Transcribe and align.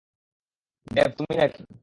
Dave, 0.87 1.09
তুমি 1.17 1.33
নাকি? 1.37 1.61